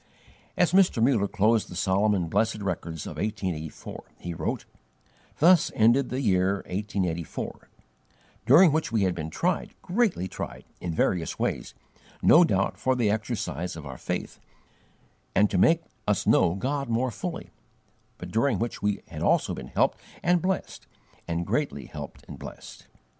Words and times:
As 0.57 0.71
Mr. 0.71 0.99
Muller 0.99 1.27
closed 1.27 1.69
the 1.69 1.75
solemn 1.75 2.15
and 2.15 2.27
blessed 2.27 2.57
records 2.63 3.05
of 3.05 3.17
1884, 3.17 4.05
he 4.17 4.33
wrote: 4.33 4.65
"Thus 5.37 5.71
ended 5.75 6.09
the 6.09 6.21
year 6.21 6.63
1884, 6.65 7.69
during 8.47 8.71
which 8.71 8.91
we 8.91 9.03
had 9.03 9.13
been 9.13 9.29
tried, 9.29 9.75
greatly 9.83 10.27
tried, 10.27 10.65
in 10.79 10.91
various 10.95 11.37
ways, 11.37 11.75
no 12.23 12.43
doubt 12.43 12.79
for 12.79 12.95
the 12.95 13.11
exercise 13.11 13.75
of 13.75 13.85
our 13.85 13.99
faith, 13.99 14.39
and 15.35 15.51
to 15.51 15.59
make 15.59 15.83
us 16.07 16.25
know 16.25 16.55
God 16.55 16.89
more 16.89 17.11
fully; 17.11 17.51
but 18.17 18.31
during 18.31 18.57
which 18.57 18.81
we 18.81 19.03
had 19.07 19.21
also 19.21 19.53
been 19.53 19.67
helped 19.67 19.99
and 20.23 20.41
blessed, 20.41 20.87
and 21.27 21.45
greatly 21.45 21.85
helped 21.85 22.25
and 22.27 22.39
blessed. 22.39 22.87